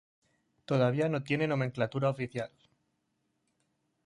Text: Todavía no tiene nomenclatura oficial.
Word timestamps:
Todavía 0.65 1.07
no 1.09 1.21
tiene 1.21 1.47
nomenclatura 1.47 2.09
oficial. 2.09 2.49